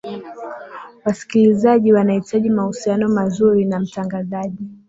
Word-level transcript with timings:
wasikilizaji 1.05 1.93
wanahitaji 1.93 2.49
mahusiano 2.49 3.09
mazuri 3.09 3.65
na 3.65 3.79
mtangazaji 3.79 4.65